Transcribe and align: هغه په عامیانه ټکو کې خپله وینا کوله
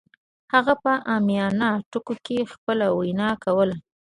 هغه 0.53 0.73
په 0.83 0.91
عامیانه 1.09 1.69
ټکو 1.91 2.13
کې 2.25 2.49
خپله 2.53 2.85
وینا 2.97 3.29
کوله 3.43 3.75